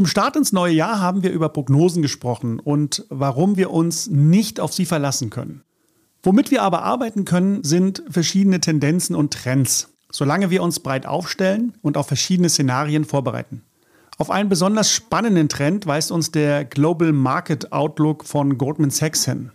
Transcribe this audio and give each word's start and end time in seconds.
Zum 0.00 0.06
Start 0.06 0.34
ins 0.34 0.54
neue 0.54 0.72
Jahr 0.72 0.98
haben 0.98 1.22
wir 1.22 1.30
über 1.30 1.50
Prognosen 1.50 2.00
gesprochen 2.00 2.58
und 2.58 3.04
warum 3.10 3.58
wir 3.58 3.70
uns 3.70 4.08
nicht 4.08 4.58
auf 4.58 4.72
sie 4.72 4.86
verlassen 4.86 5.28
können. 5.28 5.62
Womit 6.22 6.50
wir 6.50 6.62
aber 6.62 6.84
arbeiten 6.84 7.26
können, 7.26 7.62
sind 7.64 8.02
verschiedene 8.08 8.60
Tendenzen 8.60 9.14
und 9.14 9.34
Trends, 9.34 9.90
solange 10.10 10.48
wir 10.48 10.62
uns 10.62 10.80
breit 10.80 11.04
aufstellen 11.04 11.74
und 11.82 11.98
auf 11.98 12.06
verschiedene 12.06 12.48
Szenarien 12.48 13.04
vorbereiten. 13.04 13.60
Auf 14.16 14.30
einen 14.30 14.48
besonders 14.48 14.90
spannenden 14.90 15.50
Trend 15.50 15.86
weist 15.86 16.12
uns 16.12 16.30
der 16.30 16.64
Global 16.64 17.12
Market 17.12 17.70
Outlook 17.70 18.24
von 18.24 18.56
Goldman 18.56 18.88
Sachs 18.88 19.26
hin. 19.26 19.50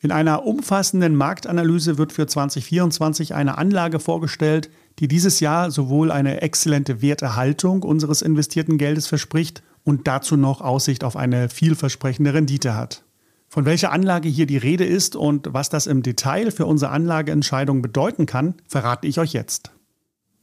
In 0.00 0.12
einer 0.12 0.44
umfassenden 0.44 1.16
Marktanalyse 1.16 1.96
wird 1.96 2.12
für 2.12 2.26
2024 2.26 3.34
eine 3.34 3.56
Anlage 3.56 3.98
vorgestellt, 3.98 4.68
die 4.98 5.08
dieses 5.08 5.40
Jahr 5.40 5.70
sowohl 5.70 6.10
eine 6.10 6.42
exzellente 6.42 7.00
Werterhaltung 7.00 7.82
unseres 7.82 8.20
investierten 8.20 8.76
Geldes 8.76 9.06
verspricht 9.06 9.62
und 9.86 10.06
dazu 10.08 10.36
noch 10.36 10.60
Aussicht 10.60 11.04
auf 11.04 11.16
eine 11.16 11.48
vielversprechende 11.48 12.34
Rendite 12.34 12.74
hat. 12.74 13.04
Von 13.48 13.64
welcher 13.64 13.92
Anlage 13.92 14.28
hier 14.28 14.46
die 14.46 14.56
Rede 14.56 14.84
ist 14.84 15.14
und 15.14 15.48
was 15.52 15.70
das 15.70 15.86
im 15.86 16.02
Detail 16.02 16.50
für 16.50 16.66
unsere 16.66 16.90
Anlageentscheidung 16.90 17.80
bedeuten 17.80 18.26
kann, 18.26 18.56
verrate 18.66 19.06
ich 19.06 19.20
euch 19.20 19.32
jetzt. 19.32 19.70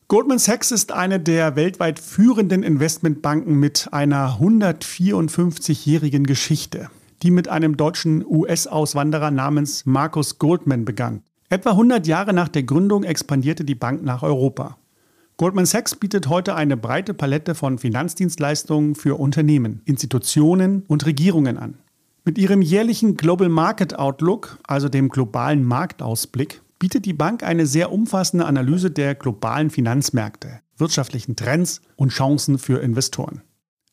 Goldman 0.08 0.40
Sachs 0.40 0.72
ist 0.72 0.94
eine 0.94 1.20
der 1.20 1.56
weltweit 1.58 2.00
führenden 2.00 2.64
Investmentbanken 2.64 3.60
mit 3.60 3.90
einer 3.92 4.40
154-jährigen 4.40 6.26
Geschichte, 6.26 6.90
die 7.22 7.32
mit 7.32 7.50
einem 7.50 7.76
deutschen 7.76 8.26
US-Auswanderer 8.26 9.32
namens 9.32 9.86
Markus 9.86 10.40
Goldman 10.40 10.86
begann. 10.86 11.22
Etwa 11.50 11.72
100 11.72 12.08
Jahre 12.08 12.34
nach 12.34 12.48
der 12.48 12.64
Gründung 12.64 13.04
expandierte 13.04 13.66
die 13.66 13.76
Bank 13.76 14.04
nach 14.04 14.24
Europa. 14.24 14.78
Goldman 15.44 15.66
Sachs 15.66 15.94
bietet 15.96 16.30
heute 16.30 16.56
eine 16.56 16.78
breite 16.78 17.14
Palette 17.14 17.54
von 17.54 17.78
Finanzdienstleistungen 17.78 18.96
für 18.96 19.20
Unternehmen, 19.20 19.82
Institutionen 19.84 20.86
und 20.88 21.06
Regierungen 21.06 21.58
an. 21.58 21.80
Mit 22.24 22.38
ihrem 22.38 22.62
jährlichen 22.62 23.18
Global 23.18 23.50
Market 23.50 24.00
Outlook, 24.00 24.58
also 24.66 24.88
dem 24.88 25.10
globalen 25.10 25.66
Marktausblick, 25.66 26.62
bietet 26.80 27.04
die 27.04 27.12
Bank 27.12 27.44
eine 27.44 27.66
sehr 27.66 27.92
umfassende 27.92 28.46
Analyse 28.46 28.90
der 28.90 29.16
globalen 29.16 29.70
Finanzmärkte, 29.70 30.62
wirtschaftlichen 30.78 31.36
Trends 31.36 31.82
und 31.98 32.14
Chancen 32.14 32.58
für 32.58 32.82
Investoren. 32.82 33.42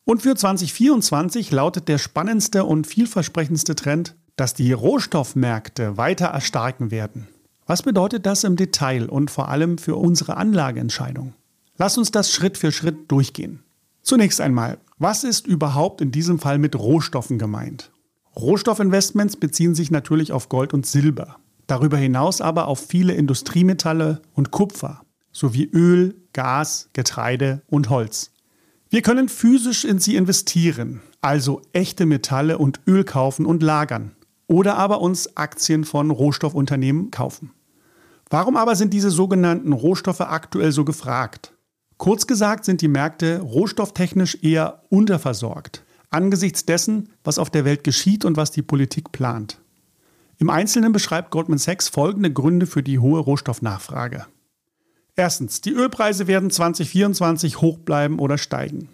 Und 0.04 0.22
für 0.22 0.36
2024 0.36 1.50
lautet 1.50 1.88
der 1.88 1.98
spannendste 1.98 2.64
und 2.64 2.86
vielversprechendste 2.86 3.74
Trend, 3.74 4.14
dass 4.36 4.54
die 4.54 4.70
Rohstoffmärkte 4.70 5.96
weiter 5.96 6.26
erstarken 6.26 6.92
werden. 6.92 7.26
Was 7.66 7.82
bedeutet 7.82 8.24
das 8.24 8.44
im 8.44 8.54
Detail 8.54 9.08
und 9.08 9.32
vor 9.32 9.48
allem 9.48 9.78
für 9.78 9.96
unsere 9.96 10.36
Anlageentscheidung? 10.36 11.34
Lass 11.80 11.96
uns 11.96 12.10
das 12.10 12.30
Schritt 12.30 12.58
für 12.58 12.72
Schritt 12.72 13.10
durchgehen. 13.10 13.62
Zunächst 14.02 14.42
einmal, 14.42 14.76
was 14.98 15.24
ist 15.24 15.46
überhaupt 15.46 16.02
in 16.02 16.12
diesem 16.12 16.38
Fall 16.38 16.58
mit 16.58 16.78
Rohstoffen 16.78 17.38
gemeint? 17.38 17.90
Rohstoffinvestments 18.36 19.36
beziehen 19.36 19.74
sich 19.74 19.90
natürlich 19.90 20.30
auf 20.30 20.50
Gold 20.50 20.74
und 20.74 20.84
Silber, 20.84 21.36
darüber 21.66 21.96
hinaus 21.96 22.42
aber 22.42 22.68
auf 22.68 22.86
viele 22.86 23.14
Industriemetalle 23.14 24.20
und 24.34 24.50
Kupfer 24.50 25.00
sowie 25.32 25.70
Öl, 25.72 26.16
Gas, 26.34 26.90
Getreide 26.92 27.62
und 27.66 27.88
Holz. 27.88 28.30
Wir 28.90 29.00
können 29.00 29.30
physisch 29.30 29.86
in 29.86 29.98
sie 29.98 30.16
investieren, 30.16 31.00
also 31.22 31.62
echte 31.72 32.04
Metalle 32.04 32.58
und 32.58 32.80
Öl 32.86 33.04
kaufen 33.04 33.46
und 33.46 33.62
lagern 33.62 34.14
oder 34.48 34.76
aber 34.76 35.00
uns 35.00 35.34
Aktien 35.38 35.84
von 35.84 36.10
Rohstoffunternehmen 36.10 37.10
kaufen. 37.10 37.52
Warum 38.28 38.58
aber 38.58 38.76
sind 38.76 38.92
diese 38.92 39.10
sogenannten 39.10 39.72
Rohstoffe 39.72 40.20
aktuell 40.20 40.72
so 40.72 40.84
gefragt? 40.84 41.54
Kurz 42.00 42.26
gesagt 42.26 42.64
sind 42.64 42.80
die 42.80 42.88
Märkte 42.88 43.40
rohstofftechnisch 43.40 44.38
eher 44.40 44.84
unterversorgt, 44.88 45.84
angesichts 46.08 46.64
dessen, 46.64 47.10
was 47.24 47.38
auf 47.38 47.50
der 47.50 47.66
Welt 47.66 47.84
geschieht 47.84 48.24
und 48.24 48.38
was 48.38 48.50
die 48.50 48.62
Politik 48.62 49.12
plant. 49.12 49.60
Im 50.38 50.48
Einzelnen 50.48 50.92
beschreibt 50.92 51.30
Goldman 51.30 51.58
Sachs 51.58 51.90
folgende 51.90 52.32
Gründe 52.32 52.64
für 52.66 52.82
die 52.82 52.98
hohe 52.98 53.20
Rohstoffnachfrage. 53.20 54.24
Erstens, 55.14 55.60
die 55.60 55.72
Ölpreise 55.72 56.26
werden 56.26 56.50
2024 56.50 57.60
hoch 57.60 57.76
bleiben 57.76 58.18
oder 58.18 58.38
steigen. 58.38 58.88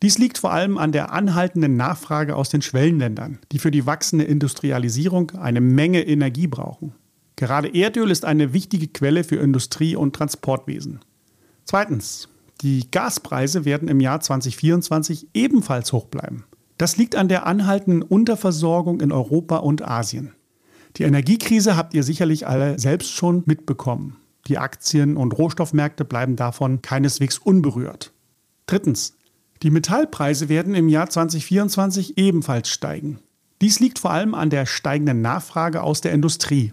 Dies 0.00 0.18
liegt 0.18 0.38
vor 0.38 0.52
allem 0.52 0.78
an 0.78 0.92
der 0.92 1.10
anhaltenden 1.10 1.76
Nachfrage 1.76 2.36
aus 2.36 2.48
den 2.48 2.62
Schwellenländern, 2.62 3.40
die 3.50 3.58
für 3.58 3.72
die 3.72 3.86
wachsende 3.86 4.24
Industrialisierung 4.24 5.32
eine 5.32 5.60
Menge 5.60 6.06
Energie 6.06 6.46
brauchen. 6.46 6.94
Gerade 7.34 7.74
Erdöl 7.74 8.12
ist 8.12 8.24
eine 8.24 8.52
wichtige 8.52 8.86
Quelle 8.86 9.24
für 9.24 9.36
Industrie 9.38 9.96
und 9.96 10.14
Transportwesen. 10.14 11.00
Zweitens, 11.64 12.28
die 12.62 12.90
Gaspreise 12.90 13.64
werden 13.64 13.88
im 13.88 14.00
Jahr 14.00 14.20
2024 14.20 15.28
ebenfalls 15.34 15.92
hoch 15.92 16.06
bleiben. 16.06 16.44
Das 16.78 16.96
liegt 16.96 17.16
an 17.16 17.28
der 17.28 17.46
anhaltenden 17.46 18.02
Unterversorgung 18.02 19.00
in 19.00 19.12
Europa 19.12 19.56
und 19.56 19.86
Asien. 19.86 20.32
Die 20.96 21.02
Energiekrise 21.02 21.76
habt 21.76 21.94
ihr 21.94 22.02
sicherlich 22.02 22.46
alle 22.46 22.78
selbst 22.78 23.12
schon 23.12 23.42
mitbekommen. 23.46 24.16
Die 24.46 24.58
Aktien- 24.58 25.16
und 25.16 25.36
Rohstoffmärkte 25.36 26.04
bleiben 26.04 26.36
davon 26.36 26.82
keineswegs 26.82 27.38
unberührt. 27.38 28.12
Drittens, 28.66 29.16
die 29.62 29.70
Metallpreise 29.70 30.48
werden 30.48 30.74
im 30.74 30.88
Jahr 30.88 31.08
2024 31.08 32.18
ebenfalls 32.18 32.68
steigen. 32.68 33.20
Dies 33.60 33.78
liegt 33.80 34.00
vor 34.00 34.10
allem 34.10 34.34
an 34.34 34.50
der 34.50 34.66
steigenden 34.66 35.22
Nachfrage 35.22 35.82
aus 35.82 36.00
der 36.00 36.12
Industrie. 36.12 36.72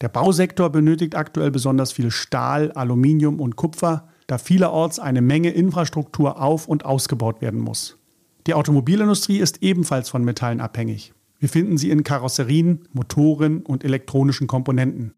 Der 0.00 0.08
Bausektor 0.08 0.70
benötigt 0.70 1.14
aktuell 1.14 1.52
besonders 1.52 1.92
viel 1.92 2.10
Stahl, 2.10 2.72
Aluminium 2.72 3.40
und 3.40 3.54
Kupfer, 3.54 4.08
da 4.26 4.38
vielerorts 4.38 4.98
eine 4.98 5.22
Menge 5.22 5.50
Infrastruktur 5.50 6.40
auf 6.40 6.68
und 6.68 6.84
ausgebaut 6.84 7.40
werden 7.40 7.60
muss. 7.60 7.98
Die 8.46 8.54
Automobilindustrie 8.54 9.38
ist 9.38 9.62
ebenfalls 9.62 10.08
von 10.08 10.24
Metallen 10.24 10.60
abhängig. 10.60 11.12
Wir 11.38 11.48
finden 11.48 11.78
sie 11.78 11.90
in 11.90 12.04
Karosserien, 12.04 12.88
Motoren 12.92 13.62
und 13.62 13.84
elektronischen 13.84 14.46
Komponenten. 14.46 15.14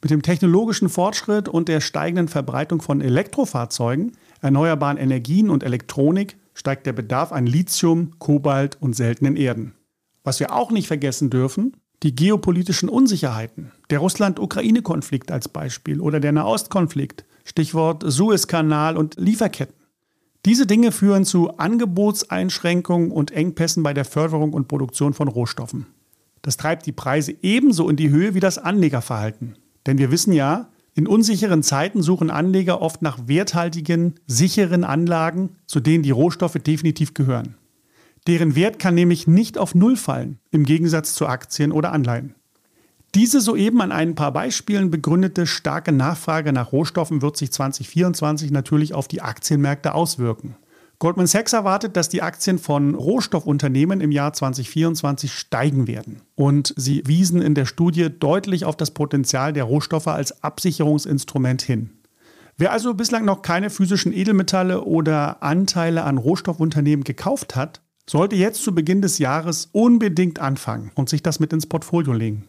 Mit 0.00 0.10
dem 0.12 0.22
technologischen 0.22 0.88
Fortschritt 0.88 1.48
und 1.48 1.68
der 1.68 1.80
steigenden 1.80 2.28
Verbreitung 2.28 2.80
von 2.80 3.00
Elektrofahrzeugen, 3.00 4.12
erneuerbaren 4.40 4.96
Energien 4.96 5.50
und 5.50 5.64
Elektronik 5.64 6.36
steigt 6.54 6.86
der 6.86 6.92
Bedarf 6.92 7.32
an 7.32 7.46
Lithium, 7.46 8.18
Kobalt 8.18 8.78
und 8.80 8.94
seltenen 8.94 9.36
Erden. 9.36 9.74
Was 10.22 10.38
wir 10.38 10.52
auch 10.54 10.70
nicht 10.70 10.86
vergessen 10.86 11.30
dürfen, 11.30 11.76
die 12.04 12.14
geopolitischen 12.14 12.88
Unsicherheiten. 12.88 13.72
Der 13.90 13.98
Russland-Ukraine-Konflikt 13.98 15.32
als 15.32 15.48
Beispiel 15.48 16.00
oder 16.00 16.20
der 16.20 16.32
Nahostkonflikt, 16.32 17.24
Stichwort 17.48 18.04
Suezkanal 18.06 18.98
und 18.98 19.14
Lieferketten. 19.18 19.74
Diese 20.44 20.66
Dinge 20.66 20.92
führen 20.92 21.24
zu 21.24 21.56
Angebotseinschränkungen 21.56 23.10
und 23.10 23.30
Engpässen 23.30 23.82
bei 23.82 23.94
der 23.94 24.04
Förderung 24.04 24.52
und 24.52 24.68
Produktion 24.68 25.14
von 25.14 25.28
Rohstoffen. 25.28 25.86
Das 26.42 26.58
treibt 26.58 26.84
die 26.84 26.92
Preise 26.92 27.34
ebenso 27.42 27.88
in 27.88 27.96
die 27.96 28.10
Höhe 28.10 28.34
wie 28.34 28.40
das 28.40 28.58
Anlegerverhalten. 28.58 29.56
Denn 29.86 29.96
wir 29.96 30.10
wissen 30.10 30.34
ja, 30.34 30.68
in 30.94 31.06
unsicheren 31.06 31.62
Zeiten 31.62 32.02
suchen 32.02 32.30
Anleger 32.30 32.82
oft 32.82 33.00
nach 33.00 33.18
werthaltigen, 33.26 34.16
sicheren 34.26 34.84
Anlagen, 34.84 35.56
zu 35.66 35.80
denen 35.80 36.02
die 36.02 36.10
Rohstoffe 36.10 36.58
definitiv 36.58 37.14
gehören. 37.14 37.54
Deren 38.26 38.56
Wert 38.56 38.78
kann 38.78 38.94
nämlich 38.94 39.26
nicht 39.26 39.56
auf 39.56 39.74
Null 39.74 39.96
fallen, 39.96 40.38
im 40.50 40.64
Gegensatz 40.64 41.14
zu 41.14 41.26
Aktien 41.26 41.72
oder 41.72 41.92
Anleihen. 41.92 42.34
Diese 43.18 43.40
soeben 43.40 43.80
an 43.80 43.90
ein 43.90 44.14
paar 44.14 44.32
Beispielen 44.32 44.92
begründete 44.92 45.44
starke 45.44 45.90
Nachfrage 45.90 46.52
nach 46.52 46.70
Rohstoffen 46.70 47.20
wird 47.20 47.36
sich 47.36 47.50
2024 47.50 48.52
natürlich 48.52 48.94
auf 48.94 49.08
die 49.08 49.22
Aktienmärkte 49.22 49.92
auswirken. 49.92 50.54
Goldman 51.00 51.26
Sachs 51.26 51.52
erwartet, 51.52 51.96
dass 51.96 52.08
die 52.08 52.22
Aktien 52.22 52.60
von 52.60 52.94
Rohstoffunternehmen 52.94 54.00
im 54.00 54.12
Jahr 54.12 54.34
2024 54.34 55.32
steigen 55.32 55.88
werden. 55.88 56.22
Und 56.36 56.72
sie 56.76 57.02
wiesen 57.06 57.42
in 57.42 57.56
der 57.56 57.66
Studie 57.66 58.08
deutlich 58.08 58.64
auf 58.64 58.76
das 58.76 58.92
Potenzial 58.92 59.52
der 59.52 59.64
Rohstoffe 59.64 60.06
als 60.06 60.44
Absicherungsinstrument 60.44 61.60
hin. 61.60 61.90
Wer 62.56 62.70
also 62.70 62.94
bislang 62.94 63.24
noch 63.24 63.42
keine 63.42 63.70
physischen 63.70 64.12
Edelmetalle 64.12 64.84
oder 64.84 65.42
Anteile 65.42 66.04
an 66.04 66.18
Rohstoffunternehmen 66.18 67.02
gekauft 67.02 67.56
hat, 67.56 67.80
sollte 68.08 68.36
jetzt 68.36 68.62
zu 68.62 68.76
Beginn 68.76 69.02
des 69.02 69.18
Jahres 69.18 69.70
unbedingt 69.72 70.38
anfangen 70.38 70.92
und 70.94 71.08
sich 71.08 71.24
das 71.24 71.40
mit 71.40 71.52
ins 71.52 71.66
Portfolio 71.66 72.12
legen. 72.12 72.44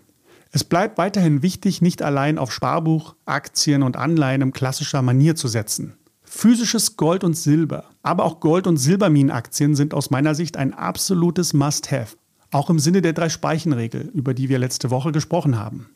Es 0.51 0.63
bleibt 0.63 0.97
weiterhin 0.97 1.43
wichtig, 1.43 1.81
nicht 1.81 2.01
allein 2.01 2.39
auf 2.39 2.51
Sparbuch, 2.51 3.15
Aktien 3.25 3.83
und 3.83 3.97
Anleihen 3.97 4.41
in 4.41 4.51
klassischer 4.51 5.01
Manier 5.01 5.35
zu 5.35 5.47
setzen. 5.47 5.93
Physisches 6.23 6.97
Gold 6.97 7.23
und 7.23 7.35
Silber, 7.35 7.85
aber 8.01 8.23
auch 8.23 8.39
Gold- 8.39 8.67
und 8.67 8.77
Silberminenaktien 8.77 9.75
sind 9.75 9.93
aus 9.93 10.09
meiner 10.09 10.35
Sicht 10.35 10.57
ein 10.57 10.73
absolutes 10.73 11.53
Must-Have. 11.53 12.17
Auch 12.51 12.69
im 12.69 12.79
Sinne 12.79 13.01
der 13.01 13.13
Drei-Speichen-Regel, 13.13 14.09
über 14.13 14.33
die 14.33 14.49
wir 14.49 14.57
letzte 14.57 14.89
Woche 14.89 15.11
gesprochen 15.11 15.57
haben. 15.57 15.89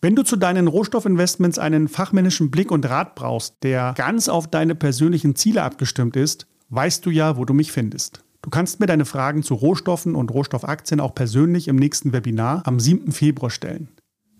Wenn 0.00 0.14
du 0.14 0.22
zu 0.22 0.36
deinen 0.36 0.68
Rohstoffinvestments 0.68 1.58
einen 1.58 1.88
fachmännischen 1.88 2.50
Blick 2.50 2.70
und 2.70 2.88
Rat 2.88 3.14
brauchst, 3.16 3.56
der 3.62 3.94
ganz 3.96 4.28
auf 4.28 4.46
deine 4.46 4.74
persönlichen 4.74 5.34
Ziele 5.34 5.62
abgestimmt 5.62 6.16
ist, 6.16 6.46
weißt 6.68 7.04
du 7.06 7.10
ja, 7.10 7.36
wo 7.36 7.44
du 7.44 7.54
mich 7.54 7.72
findest. 7.72 8.22
Du 8.42 8.50
kannst 8.50 8.78
mir 8.78 8.86
deine 8.86 9.04
Fragen 9.04 9.42
zu 9.42 9.54
Rohstoffen 9.54 10.14
und 10.14 10.30
Rohstoffaktien 10.30 11.00
auch 11.00 11.14
persönlich 11.14 11.66
im 11.66 11.76
nächsten 11.76 12.12
Webinar 12.12 12.62
am 12.64 12.78
7. 12.78 13.10
Februar 13.10 13.50
stellen. 13.50 13.88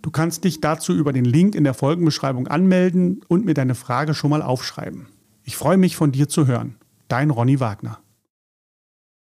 Du 0.07 0.13
kannst 0.13 0.45
dich 0.45 0.61
dazu 0.61 0.95
über 0.95 1.13
den 1.13 1.25
Link 1.25 1.57
in 1.57 1.65
der 1.65 1.75
Folgenbeschreibung 1.75 2.47
anmelden 2.47 3.23
und 3.27 3.45
mir 3.45 3.55
deine 3.55 3.75
Frage 3.75 4.15
schon 4.15 4.31
mal 4.31 4.41
aufschreiben. 4.41 5.09
Ich 5.43 5.57
freue 5.57 5.79
mich 5.79 5.97
von 5.97 6.13
dir 6.13 6.29
zu 6.29 6.47
hören. 6.47 6.77
Dein 7.09 7.31
Ronny 7.31 7.59
Wagner. 7.59 7.99